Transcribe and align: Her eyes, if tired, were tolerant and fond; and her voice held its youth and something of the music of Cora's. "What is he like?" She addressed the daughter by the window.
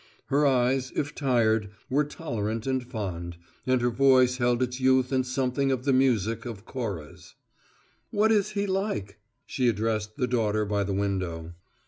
Her 0.29 0.47
eyes, 0.47 0.91
if 0.95 1.13
tired, 1.13 1.69
were 1.87 2.03
tolerant 2.03 2.65
and 2.65 2.83
fond; 2.83 3.37
and 3.67 3.81
her 3.81 3.91
voice 3.91 4.37
held 4.37 4.63
its 4.63 4.79
youth 4.79 5.11
and 5.11 5.23
something 5.23 5.71
of 5.71 5.83
the 5.85 5.93
music 5.93 6.43
of 6.43 6.65
Cora's. 6.65 7.35
"What 8.09 8.31
is 8.31 8.53
he 8.53 8.65
like?" 8.65 9.19
She 9.45 9.69
addressed 9.69 10.17
the 10.17 10.25
daughter 10.25 10.65
by 10.65 10.85
the 10.85 10.93
window. 10.95 11.53